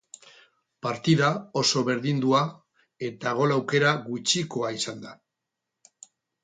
[0.85, 1.29] Partida
[1.61, 2.41] oso berdindua
[3.11, 5.19] eta gol aukera gutxikoa izan da.